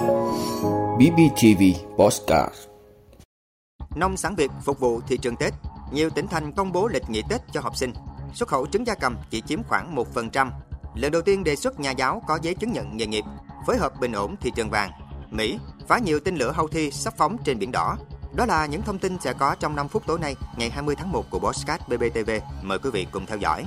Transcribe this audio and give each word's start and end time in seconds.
BBTV 0.00 1.62
Postcard 1.98 2.54
Nông 3.94 4.16
sản 4.16 4.34
Việt 4.34 4.50
phục 4.64 4.80
vụ 4.80 5.00
thị 5.00 5.18
trường 5.22 5.36
Tết. 5.36 5.52
Nhiều 5.92 6.10
tỉnh 6.10 6.26
thành 6.26 6.52
công 6.52 6.72
bố 6.72 6.88
lịch 6.88 7.10
nghỉ 7.10 7.22
Tết 7.28 7.40
cho 7.52 7.60
học 7.60 7.76
sinh. 7.76 7.92
Xuất 8.34 8.48
khẩu 8.48 8.66
trứng 8.66 8.86
gia 8.86 8.94
cầm 8.94 9.16
chỉ 9.30 9.40
chiếm 9.40 9.62
khoảng 9.62 9.96
1%. 10.14 10.50
Lần 10.94 11.12
đầu 11.12 11.22
tiên 11.22 11.44
đề 11.44 11.56
xuất 11.56 11.80
nhà 11.80 11.90
giáo 11.90 12.22
có 12.26 12.38
giấy 12.42 12.54
chứng 12.54 12.72
nhận 12.72 12.96
nghề 12.96 13.06
nghiệp. 13.06 13.24
Phối 13.66 13.76
hợp 13.76 14.00
bình 14.00 14.12
ổn 14.12 14.36
thị 14.40 14.52
trường 14.56 14.70
vàng. 14.70 14.90
Mỹ 15.30 15.58
phá 15.88 15.98
nhiều 15.98 16.20
tên 16.20 16.36
lửa 16.36 16.52
Houthi 16.56 16.90
sắp 16.90 17.14
phóng 17.16 17.36
trên 17.44 17.58
biển 17.58 17.72
đỏ. 17.72 17.96
Đó 18.34 18.46
là 18.46 18.66
những 18.66 18.82
thông 18.82 18.98
tin 18.98 19.16
sẽ 19.20 19.32
có 19.32 19.54
trong 19.54 19.76
5 19.76 19.88
phút 19.88 20.02
tối 20.06 20.18
nay, 20.18 20.36
ngày 20.56 20.70
20 20.70 20.96
tháng 20.96 21.12
1 21.12 21.30
của 21.30 21.38
Postcard 21.38 21.84
BBTV. 21.88 22.30
Mời 22.62 22.78
quý 22.78 22.90
vị 22.90 23.06
cùng 23.10 23.26
theo 23.26 23.38
dõi. 23.38 23.64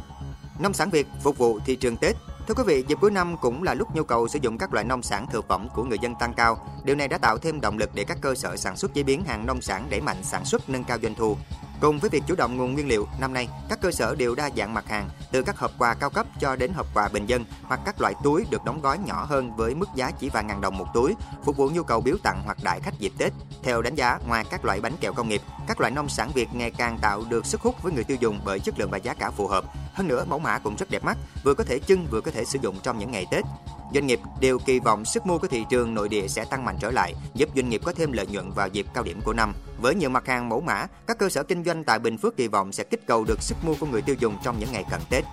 Nông 0.60 0.74
sản 0.74 0.90
Việt 0.90 1.08
phục 1.24 1.38
vụ 1.38 1.60
thị 1.66 1.76
trường 1.76 1.98
Tết. 1.98 2.16
Thưa 2.48 2.54
quý 2.54 2.64
vị, 2.66 2.84
dịp 2.88 2.98
cuối 3.02 3.12
năm 3.12 3.38
cũng 3.38 3.64
là 3.64 3.74
lúc 3.74 3.96
nhu 3.96 4.04
cầu 4.04 4.28
sử 4.28 4.40
dụng 4.42 4.58
các 4.58 4.74
loại 4.74 4.86
nông 4.86 5.02
sản 5.04 5.28
thực 5.32 5.48
phẩm 5.48 5.68
của 5.76 5.84
người 5.84 6.00
dân 6.02 6.16
tăng 6.16 6.34
cao. 6.34 6.58
Điều 6.84 6.96
này 6.96 7.08
đã 7.08 7.18
tạo 7.18 7.38
thêm 7.38 7.62
động 7.62 7.78
lực 7.78 7.90
để 7.94 8.04
các 8.04 8.18
cơ 8.22 8.36
sở 8.36 8.58
sản 8.58 8.78
xuất 8.78 8.94
chế 8.94 9.04
biến 9.04 9.24
hàng 9.26 9.46
nông 9.46 9.62
sản 9.62 9.88
đẩy 9.90 10.02
mạnh 10.02 10.24
sản 10.24 10.46
xuất 10.46 10.70
nâng 10.70 10.84
cao 10.84 10.98
doanh 11.02 11.16
thu. 11.16 11.38
Cùng 11.82 12.00
với 12.00 12.10
việc 12.10 12.24
chủ 12.28 12.36
động 12.36 12.58
nguồn 12.58 12.74
nguyên 12.74 12.88
liệu, 12.88 13.08
năm 13.20 13.34
nay 13.34 13.50
các 13.70 13.82
cơ 13.82 13.92
sở 13.92 14.16
đều 14.16 14.36
đa 14.36 14.50
dạng 14.58 14.74
mặt 14.74 14.88
hàng, 14.88 15.10
từ 15.32 15.44
các 15.44 15.60
hộp 15.60 15.72
quà 15.78 15.94
cao 15.94 16.10
cấp 16.10 16.26
cho 16.40 16.56
đến 16.56 16.74
hộp 16.74 16.88
quà 16.94 17.08
bình 17.08 17.26
dân 17.26 17.46
hoặc 17.64 17.80
các 17.86 18.02
loại 18.02 18.14
túi 18.24 18.46
được 18.50 18.66
đóng 18.66 18.82
gói 18.82 18.98
nhỏ 19.06 19.26
hơn 19.30 19.56
với 19.56 19.76
mức 19.76 19.90
giá 19.96 20.12
chỉ 20.12 20.30
vài 20.30 20.44
ngàn 20.44 20.62
đồng 20.62 20.78
một 20.78 20.88
túi, 20.94 21.16
phục 21.44 21.58
vụ 21.58 21.70
nhu 21.70 21.84
cầu 21.84 22.02
biếu 22.02 22.16
tặng 22.24 22.42
hoặc 22.46 22.58
đại 22.64 22.80
khách 22.80 23.00
dịp 23.00 23.14
Tết. 23.18 23.34
Theo 23.64 23.82
đánh 23.82 23.96
giá, 23.96 24.20
ngoài 24.28 24.46
các 24.50 24.66
loại 24.66 24.82
bánh 24.82 24.98
kẹo 24.98 25.14
công 25.14 25.30
nghiệp, 25.30 25.42
các 25.68 25.80
loại 25.80 25.92
nông 25.92 26.10
sản 26.10 26.32
Việt 26.34 26.48
ngày 26.54 26.72
càng 26.72 26.98
tạo 27.02 27.24
được 27.30 27.46
sức 27.46 27.62
hút 27.62 27.76
với 27.84 27.94
người 27.94 28.04
tiêu 28.04 28.18
dùng 28.20 28.40
bởi 28.46 28.60
chất 28.60 28.80
lượng 28.80 28.90
và 28.92 28.98
giá 28.98 29.14
cả 29.14 29.32
phù 29.32 29.48
hợp. 29.48 29.64
Hơn 29.94 30.08
nữa, 30.08 30.26
mẫu 30.30 30.40
mã 30.40 30.60
cũng 30.60 30.76
rất 30.76 30.92
đẹp 30.92 31.04
mắt, 31.04 31.18
vừa 31.44 31.54
có 31.54 31.64
thể 31.64 31.80
trưng 31.80 32.08
vừa 32.12 32.22
có 32.22 32.32
thể 32.32 32.46
sử 32.46 32.60
dụng 32.62 32.76
trong 32.84 33.00
những 33.00 33.12
ngày 33.12 33.26
Tết. 33.32 33.46
Doanh 33.94 34.08
nghiệp 34.08 34.20
đều 34.40 34.60
kỳ 34.60 34.80
vọng 34.80 35.06
sức 35.06 35.26
mua 35.26 35.38
của 35.38 35.48
thị 35.48 35.66
trường 35.70 35.94
nội 35.94 36.10
địa 36.10 36.28
sẽ 36.28 36.46
tăng 36.46 36.66
mạnh 36.66 36.78
trở 36.80 36.92
lại, 36.92 37.14
giúp 37.34 37.50
doanh 37.56 37.70
nghiệp 37.70 37.82
có 37.84 37.94
thêm 37.94 38.12
lợi 38.12 38.28
nhuận 38.28 38.52
vào 38.52 38.68
dịp 38.68 38.86
cao 38.94 39.04
điểm 39.04 39.22
của 39.22 39.34
năm. 39.34 39.54
Với 39.82 39.96
nhiều 39.96 40.10
mặt 40.10 40.28
hàng 40.28 40.50
mẫu 40.50 40.62
mã, 40.62 40.88
các 41.08 41.18
cơ 41.18 41.30
sở 41.30 41.44
kinh 41.44 41.64
doanh 41.64 41.84
tại 41.84 42.00
Bình 42.00 42.18
Phước 42.18 42.38
kỳ 42.38 42.48
vọng 42.48 42.72
sẽ 42.72 42.84
kích 42.84 43.08
cầu 43.08 43.24
được 43.24 43.42
sức 43.42 43.58
mua 43.66 43.76
của 43.80 43.86
người 43.86 44.02
tiêu 44.02 44.16
dùng 44.20 44.38
trong 44.44 44.60
những 44.60 44.72
ngày 44.72 44.86
cận 44.92 45.02
Tết. 45.10 45.24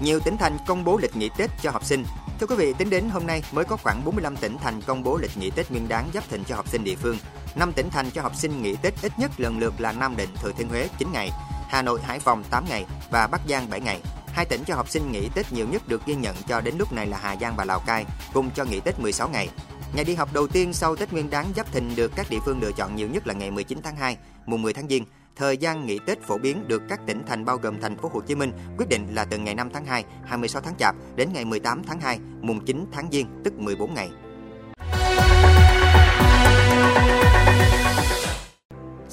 Nhiều 0.00 0.20
tỉnh 0.20 0.36
thành 0.36 0.58
công 0.66 0.84
bố 0.84 0.98
lịch 1.02 1.16
nghỉ 1.16 1.30
Tết 1.38 1.50
cho 1.62 1.70
học 1.70 1.84
sinh. 1.84 2.04
Thưa 2.40 2.46
quý 2.46 2.54
vị, 2.56 2.72
tính 2.78 2.90
đến 2.90 3.10
hôm 3.10 3.26
nay 3.26 3.42
mới 3.52 3.64
có 3.64 3.76
khoảng 3.76 4.04
45 4.04 4.36
tỉnh 4.36 4.58
thành 4.58 4.82
công 4.82 5.02
bố 5.02 5.16
lịch 5.16 5.36
nghỉ 5.36 5.50
Tết 5.50 5.70
Nguyên 5.70 5.88
đán 5.88 6.08
Giáp 6.14 6.28
Thìn 6.28 6.44
cho 6.44 6.56
học 6.56 6.68
sinh 6.68 6.84
địa 6.84 6.96
phương. 6.96 7.16
5 7.56 7.72
tỉnh 7.72 7.90
thành 7.90 8.10
cho 8.10 8.22
học 8.22 8.34
sinh 8.34 8.62
nghỉ 8.62 8.76
Tết 8.82 8.94
ít 9.02 9.12
nhất 9.18 9.30
lần 9.36 9.58
lượt 9.58 9.74
là 9.78 9.92
Nam 9.92 10.16
Định, 10.16 10.30
Thừa 10.42 10.52
Thiên 10.52 10.68
Huế 10.68 10.88
9 10.98 11.08
ngày, 11.12 11.30
Hà 11.68 11.82
Nội, 11.82 12.00
Hải 12.02 12.18
Phòng 12.18 12.44
8 12.50 12.64
ngày 12.68 12.84
và 13.10 13.26
Bắc 13.26 13.40
Giang 13.48 13.70
7 13.70 13.80
ngày. 13.80 14.00
Hai 14.32 14.44
tỉnh 14.44 14.64
cho 14.64 14.74
học 14.74 14.88
sinh 14.88 15.12
nghỉ 15.12 15.28
Tết 15.34 15.52
nhiều 15.52 15.66
nhất 15.68 15.88
được 15.88 16.06
ghi 16.06 16.14
nhận 16.14 16.36
cho 16.48 16.60
đến 16.60 16.74
lúc 16.78 16.92
này 16.92 17.06
là 17.06 17.18
Hà 17.18 17.36
Giang 17.36 17.56
và 17.56 17.64
Lào 17.64 17.80
Cai, 17.80 18.06
cùng 18.34 18.50
cho 18.50 18.64
nghỉ 18.64 18.80
Tết 18.80 19.00
16 19.00 19.28
ngày. 19.28 19.48
Ngày 19.94 20.04
đi 20.04 20.14
học 20.14 20.28
đầu 20.32 20.46
tiên 20.46 20.72
sau 20.72 20.96
Tết 20.96 21.12
Nguyên 21.12 21.30
đán 21.30 21.46
Giáp 21.56 21.72
Thìn 21.72 21.96
được 21.96 22.12
các 22.16 22.26
địa 22.30 22.38
phương 22.44 22.60
lựa 22.62 22.72
chọn 22.72 22.96
nhiều 22.96 23.08
nhất 23.08 23.26
là 23.26 23.34
ngày 23.34 23.50
19 23.50 23.78
tháng 23.84 23.96
2, 23.96 24.16
mùng 24.46 24.62
10 24.62 24.72
tháng 24.72 24.88
Giêng. 24.88 25.04
Thời 25.36 25.56
gian 25.56 25.86
nghỉ 25.86 25.98
Tết 26.06 26.22
phổ 26.22 26.38
biến 26.38 26.68
được 26.68 26.82
các 26.88 27.00
tỉnh 27.06 27.22
thành 27.26 27.44
bao 27.44 27.56
gồm 27.56 27.80
thành 27.80 27.96
phố 27.96 28.10
Hồ 28.14 28.20
Chí 28.20 28.34
Minh 28.34 28.52
quyết 28.78 28.88
định 28.88 29.14
là 29.14 29.24
từ 29.24 29.38
ngày 29.38 29.54
5 29.54 29.70
tháng 29.74 29.84
2, 29.84 30.04
26 30.24 30.62
tháng 30.62 30.74
Chạp 30.78 30.96
đến 31.16 31.28
ngày 31.32 31.44
18 31.44 31.82
tháng 31.84 32.00
2, 32.00 32.18
mùng 32.40 32.64
9 32.64 32.86
tháng 32.92 33.08
Giêng, 33.12 33.26
tức 33.44 33.58
14 33.58 33.94
ngày. 33.94 34.10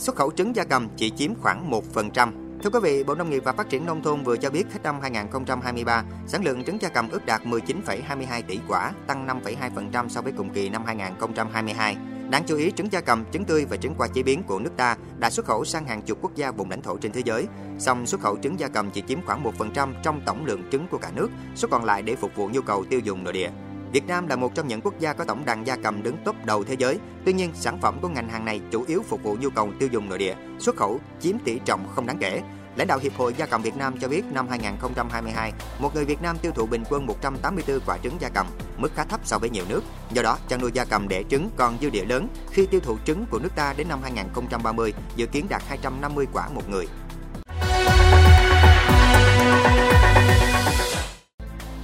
Xuất 0.06 0.16
khẩu 0.16 0.32
trứng 0.32 0.56
gia 0.56 0.64
cầm 0.64 0.88
chỉ 0.98 1.10
chiếm 1.10 1.36
khoảng 1.36 1.72
1%. 1.72 2.32
Thưa 2.64 2.70
quý 2.70 2.80
vị, 2.84 3.04
Bộ 3.04 3.16
Nông 3.16 3.30
nghiệp 3.30 3.44
và 3.46 3.54
Phát 3.54 3.70
triển 3.70 3.86
Nông 3.86 4.04
thôn 4.04 4.24
vừa 4.24 4.38
cho 4.38 4.50
biết 4.50 4.64
hết 4.74 4.80
năm 4.84 5.00
2023, 5.02 6.04
sản 6.28 6.44
lượng 6.44 6.64
trứng 6.64 6.82
gia 6.82 6.90
cầm 6.90 7.10
ước 7.10 7.26
đạt 7.26 7.42
19,22 7.46 8.42
tỷ 8.48 8.60
quả, 8.68 8.94
tăng 9.08 9.28
5,2% 9.28 10.10
so 10.10 10.22
với 10.22 10.34
cùng 10.38 10.50
kỳ 10.50 10.70
năm 10.70 10.86
2022. 10.86 11.98
Đáng 12.30 12.44
chú 12.48 12.58
ý, 12.58 12.72
trứng 12.72 12.92
gia 12.92 13.02
cầm, 13.02 13.24
trứng 13.32 13.46
tươi 13.46 13.66
và 13.66 13.78
trứng 13.78 13.96
qua 13.98 14.08
chế 14.08 14.24
biến 14.24 14.44
của 14.44 14.60
nước 14.60 14.72
ta 14.78 14.98
đã 15.18 15.30
xuất 15.30 15.46
khẩu 15.46 15.66
sang 15.66 15.86
hàng 15.86 16.02
chục 16.02 16.18
quốc 16.22 16.36
gia 16.36 16.52
vùng 16.52 16.70
lãnh 16.70 16.82
thổ 16.82 16.98
trên 16.98 17.12
thế 17.12 17.22
giới. 17.26 17.48
Song 17.80 18.06
xuất 18.06 18.22
khẩu 18.22 18.38
trứng 18.38 18.60
gia 18.60 18.68
cầm 18.68 18.92
chỉ 18.92 19.04
chiếm 19.08 19.26
khoảng 19.26 19.44
1% 19.44 19.94
trong 20.04 20.22
tổng 20.26 20.46
lượng 20.46 20.64
trứng 20.72 20.88
của 20.88 20.98
cả 20.98 21.12
nước, 21.16 21.30
số 21.56 21.68
còn 21.72 21.86
lại 21.86 22.02
để 22.02 22.16
phục 22.16 22.36
vụ 22.36 22.50
nhu 22.54 22.62
cầu 22.62 22.86
tiêu 22.90 23.00
dùng 23.00 23.24
nội 23.24 23.34
địa. 23.34 23.50
Việt 23.96 24.08
Nam 24.08 24.28
là 24.28 24.36
một 24.36 24.56
trong 24.56 24.68
những 24.68 24.82
quốc 24.82 25.00
gia 25.00 25.14
có 25.14 25.24
tổng 25.24 25.46
đàn 25.46 25.68
gia 25.68 25.76
cầm 25.76 26.04
đứng 26.04 26.18
top 26.26 26.36
đầu 26.46 26.64
thế 26.64 26.76
giới. 26.80 27.00
Tuy 27.26 27.34
nhiên, 27.34 27.52
sản 27.54 27.82
phẩm 27.82 28.00
của 28.02 28.08
ngành 28.08 28.30
hàng 28.30 28.46
này 28.46 28.62
chủ 28.72 28.84
yếu 28.88 29.04
phục 29.10 29.24
vụ 29.24 29.38
nhu 29.40 29.50
cầu 29.50 29.72
tiêu 29.80 29.90
dùng 29.92 30.10
nội 30.10 30.18
địa, 30.18 30.36
xuất 30.60 30.76
khẩu 30.76 31.00
chiếm 31.20 31.40
tỷ 31.40 31.60
trọng 31.66 31.88
không 31.96 32.06
đáng 32.06 32.18
kể. 32.18 32.42
Lãnh 32.76 32.88
đạo 32.88 33.00
Hiệp 33.02 33.14
hội 33.16 33.34
Gia 33.38 33.46
cầm 33.46 33.62
Việt 33.62 33.78
Nam 33.78 33.98
cho 34.02 34.08
biết 34.08 34.26
năm 34.32 34.48
2022, 34.48 35.54
một 35.80 35.96
người 35.96 36.06
Việt 36.06 36.22
Nam 36.22 36.38
tiêu 36.38 36.52
thụ 36.56 36.66
bình 36.66 36.84
quân 36.90 37.06
184 37.06 37.80
quả 37.86 37.98
trứng 38.04 38.18
gia 38.20 38.30
cầm, 38.30 38.48
mức 38.78 38.92
khá 38.96 39.04
thấp 39.04 39.20
so 39.24 39.38
với 39.38 39.50
nhiều 39.50 39.66
nước. 39.70 39.84
Do 40.12 40.22
đó, 40.22 40.38
chăn 40.48 40.62
nuôi 40.62 40.72
gia 40.74 40.86
cầm 40.86 41.08
đẻ 41.08 41.24
trứng 41.30 41.50
còn 41.56 41.78
dư 41.82 41.90
địa 41.90 42.06
lớn 42.06 42.28
khi 42.52 42.66
tiêu 42.66 42.80
thụ 42.80 42.98
trứng 43.06 43.26
của 43.32 43.40
nước 43.40 43.56
ta 43.56 43.74
đến 43.78 43.88
năm 43.88 44.00
2030 44.04 44.94
dự 45.16 45.26
kiến 45.26 45.46
đạt 45.50 45.64
250 45.68 46.26
quả 46.34 46.50
một 46.50 46.70
người. 46.70 46.88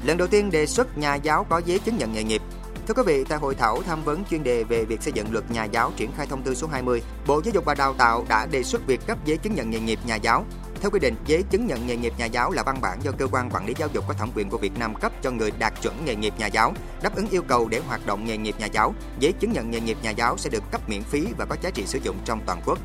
Lần 0.06 0.18
đầu 0.18 0.28
tiên 0.28 0.52
đề 0.52 0.66
xuất 0.66 0.98
nhà 0.98 1.16
giáo 1.16 1.44
có 1.50 1.62
giấy 1.66 1.80
chứng 1.80 1.98
nhận 1.98 2.14
nghề 2.14 2.24
nghiệp. 2.24 2.42
Thưa 2.88 2.94
quý 2.94 3.04
vị, 3.06 3.24
tại 3.24 3.40
hội 3.40 3.56
thảo 3.56 3.82
tham 3.86 4.04
vấn 4.04 4.24
chuyên 4.26 4.44
đề 4.44 4.64
về 4.64 4.86
việc 4.86 5.02
xây 5.02 5.14
dựng 5.14 5.32
luật 5.32 5.52
nhà 5.52 5.64
giáo 5.64 5.92
triển 5.96 6.12
khai 6.18 6.28
thông 6.28 6.42
tư 6.42 6.56
số 6.56 6.68
20, 6.68 7.02
Bộ 7.28 7.42
Giáo 7.46 7.52
dục 7.54 7.66
và 7.66 7.76
Đào 7.76 7.94
tạo 7.94 8.26
đã 8.30 8.46
đề 8.46 8.64
xuất 8.64 8.88
việc 8.88 9.08
cấp 9.08 9.18
giấy 9.26 9.38
chứng 9.38 9.56
nhận 9.56 9.70
nghề 9.70 9.80
nghiệp 9.80 10.00
nhà 10.06 10.16
giáo. 10.16 10.46
Theo 10.82 10.92
quy 10.92 11.00
định, 11.00 11.16
giấy 11.26 11.44
chứng 11.50 11.68
nhận 11.68 11.88
nghề 11.88 11.96
nghiệp 11.96 12.14
nhà 12.18 12.26
giáo 12.26 12.52
là 12.52 12.64
văn 12.64 12.78
bản 12.82 13.04
do 13.04 13.12
cơ 13.12 13.28
quan 13.32 13.50
quản 13.50 13.66
lý 13.66 13.74
giáo 13.78 13.90
dục 13.94 14.06
có 14.08 14.14
thẩm 14.14 14.30
quyền 14.36 14.50
của 14.50 14.58
Việt 14.58 14.80
Nam 14.80 14.96
cấp 14.96 15.12
cho 15.22 15.32
người 15.32 15.52
đạt 15.60 15.74
chuẩn 15.82 16.06
nghề 16.06 16.16
nghiệp 16.16 16.34
nhà 16.38 16.48
giáo, 16.48 16.74
đáp 17.02 17.16
ứng 17.16 17.30
yêu 17.30 17.42
cầu 17.42 17.68
để 17.68 17.82
hoạt 17.88 18.06
động 18.06 18.26
nghề 18.26 18.38
nghiệp 18.38 18.56
nhà 18.60 18.66
giáo. 18.66 18.94
Giấy 19.20 19.32
chứng 19.32 19.52
nhận 19.52 19.72
nghề 19.72 19.80
nghiệp 19.80 19.98
nhà 20.02 20.10
giáo 20.10 20.38
sẽ 20.38 20.50
được 20.50 20.64
cấp 20.72 20.90
miễn 20.90 21.04
phí 21.04 21.28
và 21.38 21.46
có 21.46 21.56
giá 21.62 21.70
trị 21.70 21.84
sử 21.86 22.00
dụng 22.04 22.18
trong 22.26 22.42
toàn 22.46 22.62
quốc. 22.66 22.80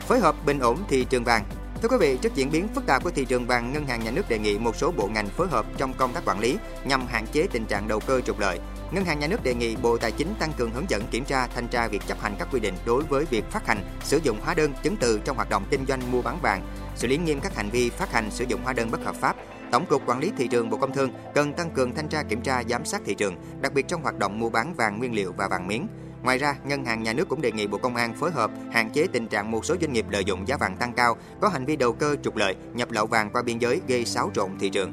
Phối 0.00 0.20
hợp 0.20 0.46
bình 0.46 0.58
ổn 0.58 0.78
thị 0.88 1.06
trường 1.10 1.24
vàng, 1.24 1.44
Thưa 1.82 1.88
quý 1.88 1.96
vị, 2.00 2.18
trước 2.22 2.34
diễn 2.34 2.50
biến 2.50 2.68
phức 2.74 2.86
tạp 2.86 3.04
của 3.04 3.10
thị 3.10 3.24
trường 3.24 3.46
vàng, 3.46 3.72
Ngân 3.72 3.86
hàng 3.86 4.04
Nhà 4.04 4.10
nước 4.10 4.28
đề 4.28 4.38
nghị 4.38 4.58
một 4.58 4.76
số 4.76 4.92
bộ 4.96 5.06
ngành 5.06 5.28
phối 5.28 5.48
hợp 5.48 5.66
trong 5.76 5.94
công 5.94 6.12
tác 6.12 6.24
quản 6.26 6.40
lý 6.40 6.58
nhằm 6.84 7.06
hạn 7.06 7.26
chế 7.32 7.46
tình 7.52 7.66
trạng 7.66 7.88
đầu 7.88 8.00
cơ 8.06 8.20
trục 8.20 8.38
lợi. 8.38 8.58
Ngân 8.92 9.04
hàng 9.04 9.18
Nhà 9.18 9.26
nước 9.26 9.42
đề 9.44 9.54
nghị 9.54 9.76
Bộ 9.76 9.98
Tài 9.98 10.12
chính 10.12 10.34
tăng 10.38 10.52
cường 10.56 10.70
hướng 10.70 10.90
dẫn 10.90 11.02
kiểm 11.10 11.24
tra, 11.24 11.46
thanh 11.46 11.68
tra 11.68 11.88
việc 11.88 12.02
chấp 12.06 12.20
hành 12.20 12.34
các 12.38 12.48
quy 12.52 12.60
định 12.60 12.74
đối 12.86 13.02
với 13.02 13.24
việc 13.24 13.44
phát 13.50 13.66
hành, 13.66 13.84
sử 14.00 14.20
dụng 14.22 14.40
hóa 14.44 14.54
đơn, 14.54 14.72
chứng 14.82 14.96
từ 14.96 15.20
trong 15.24 15.36
hoạt 15.36 15.50
động 15.50 15.64
kinh 15.70 15.86
doanh 15.86 16.12
mua 16.12 16.22
bán 16.22 16.38
vàng, 16.42 16.62
xử 16.96 17.08
lý 17.08 17.16
nghiêm 17.16 17.40
các 17.40 17.56
hành 17.56 17.70
vi 17.70 17.90
phát 17.90 18.12
hành, 18.12 18.30
sử 18.30 18.44
dụng 18.48 18.60
hóa 18.64 18.72
đơn 18.72 18.90
bất 18.90 19.04
hợp 19.04 19.16
pháp. 19.16 19.36
Tổng 19.72 19.86
cục 19.86 20.06
Quản 20.06 20.20
lý 20.20 20.32
thị 20.36 20.48
trường 20.48 20.70
Bộ 20.70 20.76
Công 20.76 20.94
Thương 20.94 21.10
cần 21.34 21.52
tăng 21.52 21.70
cường 21.70 21.94
thanh 21.94 22.08
tra 22.08 22.22
kiểm 22.22 22.40
tra, 22.40 22.62
giám 22.68 22.84
sát 22.84 23.00
thị 23.04 23.14
trường, 23.14 23.36
đặc 23.60 23.74
biệt 23.74 23.88
trong 23.88 24.02
hoạt 24.02 24.18
động 24.18 24.38
mua 24.38 24.50
bán 24.50 24.74
vàng 24.74 24.98
nguyên 24.98 25.14
liệu 25.14 25.32
và 25.36 25.48
vàng 25.48 25.66
miếng. 25.68 25.86
Ngoài 26.26 26.38
ra, 26.38 26.56
Ngân 26.64 26.84
hàng 26.84 27.02
Nhà 27.02 27.12
nước 27.12 27.28
cũng 27.28 27.40
đề 27.40 27.52
nghị 27.52 27.66
Bộ 27.66 27.78
Công 27.78 27.96
an 27.96 28.14
phối 28.14 28.30
hợp 28.30 28.50
hạn 28.72 28.90
chế 28.90 29.06
tình 29.12 29.28
trạng 29.28 29.50
một 29.50 29.64
số 29.64 29.76
doanh 29.80 29.92
nghiệp 29.92 30.06
lợi 30.10 30.24
dụng 30.24 30.48
giá 30.48 30.56
vàng 30.56 30.76
tăng 30.76 30.92
cao, 30.92 31.16
có 31.40 31.48
hành 31.48 31.64
vi 31.64 31.76
đầu 31.76 31.92
cơ 31.92 32.16
trục 32.22 32.36
lợi, 32.36 32.54
nhập 32.74 32.90
lậu 32.90 33.06
vàng 33.06 33.30
qua 33.32 33.42
biên 33.42 33.58
giới 33.58 33.80
gây 33.88 34.04
xáo 34.04 34.30
trộn 34.34 34.50
thị 34.58 34.70
trường. 34.70 34.92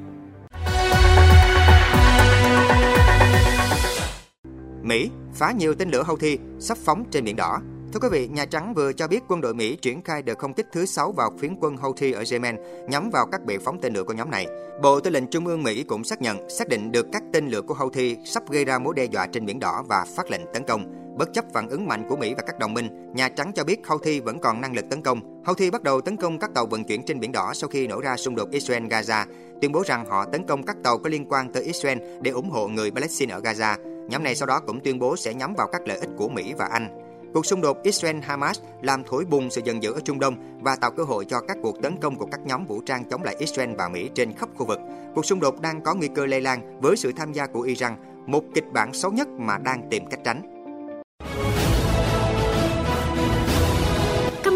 Mỹ 4.81 5.09
phá 5.33 5.51
nhiều 5.51 5.75
tên 5.75 5.89
lửa 5.89 6.03
Houthi 6.03 6.37
sắp 6.59 6.77
phóng 6.77 7.03
trên 7.11 7.23
biển 7.23 7.35
đỏ. 7.35 7.61
Thưa 7.93 7.99
quý 7.99 8.09
vị, 8.11 8.27
Nhà 8.27 8.45
Trắng 8.45 8.73
vừa 8.73 8.93
cho 8.93 9.07
biết 9.07 9.23
quân 9.27 9.41
đội 9.41 9.53
Mỹ 9.53 9.75
triển 9.75 10.01
khai 10.01 10.21
đợt 10.21 10.37
không 10.37 10.53
kích 10.53 10.67
thứ 10.71 10.85
6 10.85 11.11
vào 11.11 11.31
phiến 11.39 11.55
quân 11.59 11.77
Houthi 11.77 12.11
ở 12.11 12.23
Yemen 12.31 12.55
nhắm 12.89 13.09
vào 13.09 13.25
các 13.31 13.45
bệ 13.45 13.57
phóng 13.57 13.81
tên 13.81 13.93
lửa 13.93 14.03
của 14.03 14.13
nhóm 14.13 14.31
này. 14.31 14.47
Bộ 14.81 14.99
Tư 14.99 15.09
lệnh 15.09 15.27
Trung 15.27 15.47
ương 15.47 15.63
Mỹ 15.63 15.83
cũng 15.83 16.03
xác 16.03 16.21
nhận 16.21 16.49
xác 16.49 16.67
định 16.67 16.91
được 16.91 17.05
các 17.13 17.23
tên 17.33 17.47
lửa 17.47 17.61
của 17.61 17.73
Houthi 17.73 18.17
sắp 18.25 18.43
gây 18.49 18.65
ra 18.65 18.79
mối 18.79 18.93
đe 18.95 19.05
dọa 19.05 19.27
trên 19.27 19.45
biển 19.45 19.59
đỏ 19.59 19.83
và 19.87 20.05
phát 20.15 20.31
lệnh 20.31 20.41
tấn 20.53 20.63
công. 20.67 21.02
Bất 21.17 21.33
chấp 21.33 21.45
phản 21.53 21.69
ứng 21.69 21.87
mạnh 21.87 22.05
của 22.09 22.15
Mỹ 22.15 22.33
và 22.33 22.41
các 22.41 22.59
đồng 22.59 22.73
minh, 22.73 23.13
Nhà 23.13 23.29
Trắng 23.29 23.51
cho 23.55 23.63
biết 23.63 23.87
Houthi 23.87 24.19
vẫn 24.19 24.39
còn 24.39 24.61
năng 24.61 24.75
lực 24.75 24.85
tấn 24.89 25.01
công. 25.01 25.43
Houthi 25.45 25.69
bắt 25.69 25.83
đầu 25.83 26.01
tấn 26.01 26.17
công 26.17 26.39
các 26.39 26.53
tàu 26.53 26.65
vận 26.65 26.83
chuyển 26.83 27.05
trên 27.05 27.19
biển 27.19 27.31
đỏ 27.31 27.53
sau 27.53 27.69
khi 27.69 27.87
nổ 27.87 28.01
ra 28.01 28.17
xung 28.17 28.35
đột 28.35 28.49
Israel-Gaza, 28.51 29.25
tuyên 29.61 29.71
bố 29.71 29.83
rằng 29.85 30.05
họ 30.05 30.25
tấn 30.25 30.47
công 30.47 30.63
các 30.63 30.77
tàu 30.83 30.97
có 30.97 31.09
liên 31.09 31.25
quan 31.29 31.53
tới 31.53 31.63
Israel 31.63 31.97
để 32.21 32.31
ủng 32.31 32.49
hộ 32.49 32.67
người 32.67 32.91
Palestine 32.91 33.33
ở 33.33 33.39
Gaza. 33.39 33.77
Nhóm 34.09 34.23
này 34.23 34.35
sau 34.35 34.47
đó 34.47 34.59
cũng 34.67 34.79
tuyên 34.79 34.99
bố 34.99 35.15
sẽ 35.15 35.33
nhắm 35.33 35.53
vào 35.57 35.67
các 35.71 35.81
lợi 35.87 35.97
ích 35.97 36.09
của 36.17 36.29
Mỹ 36.29 36.53
và 36.57 36.65
Anh. 36.65 36.99
Cuộc 37.33 37.45
xung 37.45 37.61
đột 37.61 37.77
Israel-Hamas 37.83 38.53
làm 38.81 39.03
thổi 39.03 39.25
bùng 39.25 39.49
sự 39.49 39.61
giận 39.65 39.83
dữ 39.83 39.93
ở 39.93 39.99
Trung 40.05 40.19
Đông 40.19 40.59
và 40.61 40.75
tạo 40.75 40.91
cơ 40.91 41.03
hội 41.03 41.25
cho 41.25 41.39
các 41.39 41.57
cuộc 41.61 41.81
tấn 41.81 41.97
công 42.01 42.15
của 42.15 42.25
các 42.25 42.39
nhóm 42.45 42.65
vũ 42.65 42.81
trang 42.85 43.05
chống 43.09 43.23
lại 43.23 43.35
Israel 43.39 43.75
và 43.77 43.89
Mỹ 43.89 44.09
trên 44.15 44.33
khắp 44.33 44.49
khu 44.55 44.65
vực. 44.65 44.79
Cuộc 45.15 45.25
xung 45.25 45.39
đột 45.39 45.61
đang 45.61 45.81
có 45.81 45.93
nguy 45.93 46.07
cơ 46.15 46.25
lây 46.25 46.41
lan 46.41 46.79
với 46.81 46.97
sự 46.97 47.11
tham 47.15 47.33
gia 47.33 47.47
của 47.47 47.61
Iran, 47.61 47.95
một 48.27 48.43
kịch 48.55 48.65
bản 48.73 48.93
xấu 48.93 49.11
nhất 49.11 49.27
mà 49.27 49.57
đang 49.57 49.89
tìm 49.89 50.05
cách 50.05 50.19
tránh. 50.23 50.52